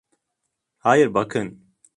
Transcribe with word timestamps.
Hayır, 0.77 1.13
bakın. 1.13 1.75